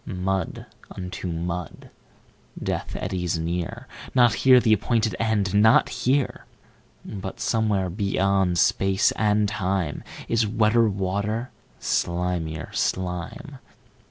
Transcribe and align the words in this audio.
15Mud 0.07 0.65
unto 0.97 1.27
mud! 1.27 1.91
Death 2.63 2.97
eddies 2.99 3.37
near 3.37 3.87
16Not 4.15 4.33
here 4.33 4.59
the 4.59 4.73
appointed 4.73 5.15
End, 5.19 5.53
not 5.53 5.89
here!17But 5.89 7.39
somewhere, 7.39 7.87
beyond 7.87 8.57
Space 8.57 9.11
and 9.11 9.47
Time.18Is 9.47 10.47
wetter 10.55 10.89
water, 10.89 11.51
slimier 11.79 12.73
slime! 12.73 13.59